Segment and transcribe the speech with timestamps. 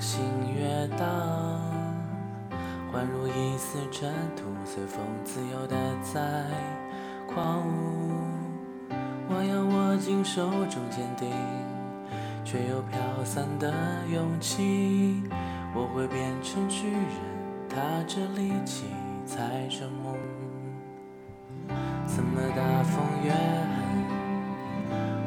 [0.00, 0.18] 心
[0.56, 1.06] 越荡，
[2.94, 6.46] 宛如一丝尘土，随风自由的在
[7.26, 8.10] 狂舞。
[9.28, 11.30] 我要握紧手中坚定，
[12.46, 13.70] 却又飘散的
[14.10, 15.22] 勇气。
[15.74, 17.04] 我会变成巨人，
[17.68, 17.78] 踏
[18.08, 18.86] 着力气，
[19.26, 20.16] 踩着梦。
[22.06, 23.38] 怎么大风越狠，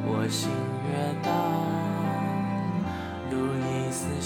[0.08, 0.49] 我心
[0.90, 1.32] 越荡，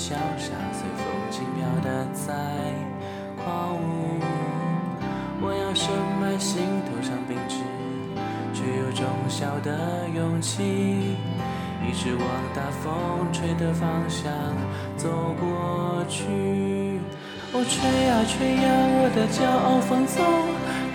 [0.08, 2.32] 潇洒，随风轻飘的在
[3.44, 4.24] 狂舞。
[5.42, 5.92] 我要深
[6.22, 7.60] 埋心头上秉持，
[8.54, 11.18] 却有种小的勇气，
[11.84, 14.32] 一直往大风吹的方向
[14.96, 16.24] 走过去。
[17.52, 18.64] 哦，吹呀吹呀，
[19.04, 20.24] 我的骄傲放纵，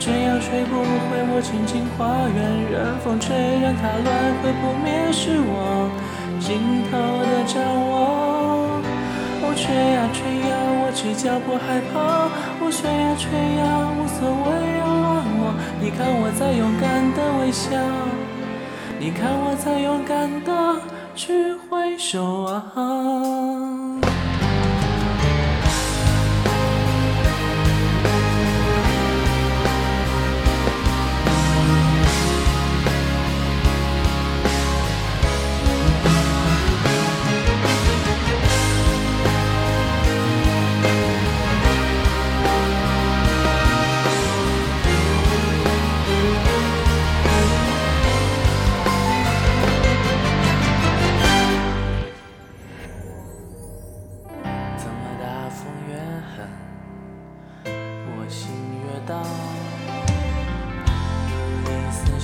[0.00, 2.40] 吹呀吹不回我纯净花园，
[2.72, 4.08] 任风吹，任它乱，
[4.40, 5.90] 会不灭是我
[6.40, 6.56] 尽
[6.90, 6.96] 头
[7.28, 8.31] 的展望。
[9.54, 12.28] 吹啊吹啊，我只脚不害怕。
[12.60, 13.28] 我，吹啊吹
[13.60, 15.54] 啊，无所谓扰乱我。
[15.80, 17.70] 你看我在勇敢的微笑，
[18.98, 20.80] 你看我在勇敢的
[21.14, 23.81] 去挥手啊。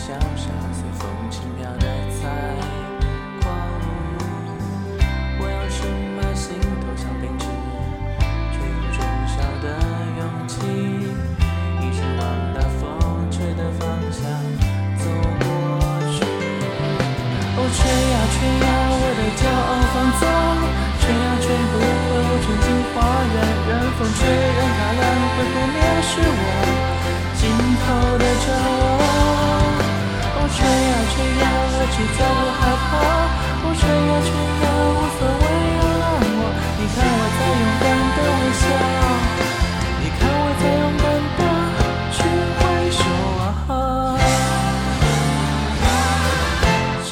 [0.08, 1.84] 潇洒，随风轻飘的
[2.16, 2.24] 在
[3.42, 4.24] 狂舞。
[5.36, 5.84] 我要深
[6.16, 7.44] 埋心头像秉持，
[8.48, 9.68] 却有种小的
[10.16, 10.64] 勇气，
[11.84, 12.24] 一直往
[12.56, 12.88] 大风
[13.30, 14.24] 吹的方向
[14.96, 15.04] 走
[15.44, 15.52] 过
[16.16, 16.24] 去。
[17.52, 20.24] 哦，吹呀吹呀，我的骄傲放纵，
[21.04, 21.84] 吹呀吹不回
[22.16, 22.96] 我纯净花
[23.28, 23.36] 园，
[23.68, 25.04] 任风吹，任它乱，
[25.36, 26.96] 会不灭是我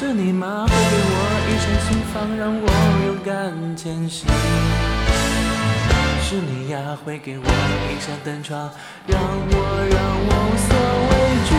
[0.07, 0.65] 是你吗？
[0.69, 1.15] 会给我
[1.49, 2.65] 一扇心房，让我
[3.07, 4.25] 勇敢前行。
[6.23, 8.69] 是你呀，会给我一扇灯窗，
[9.05, 9.55] 让我
[9.91, 10.71] 让我无所
[11.11, 11.11] 畏
[11.43, 11.51] 惧。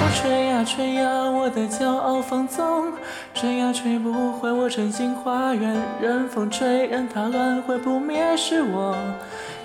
[0.00, 2.94] 我，吹呀吹呀，我的骄傲放纵，
[3.34, 8.96] 吹呀吹不回我纯净花园，任风吹，任它乱，会不灭是我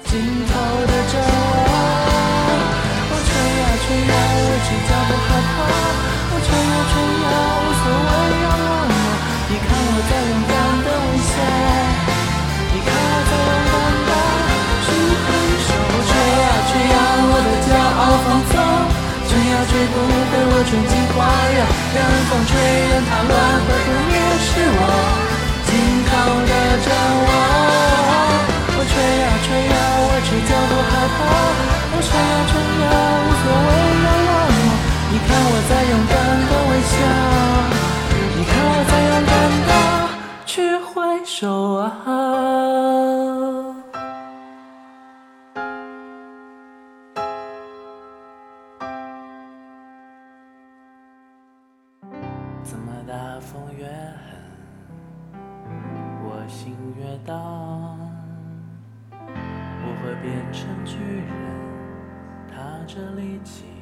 [0.03, 0.53] 尽头
[0.85, 1.71] 的展望。
[3.07, 4.11] 我，吹呀吹呀，
[4.43, 5.46] 我只脚不害
[19.77, 21.21] 吹不回我纯净花
[21.53, 21.61] 园。
[21.93, 22.57] 任风吹，
[22.89, 24.16] 任它乱，花不灭
[52.69, 54.35] 怎么大风越狠，
[56.21, 57.33] 我心越荡，
[59.09, 61.31] 我会变成巨人，
[62.53, 63.76] 踏着力气。